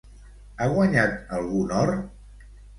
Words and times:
Ha 0.61 0.69
guanyat 0.71 1.15
algun 1.41 1.77
or? 1.85 1.95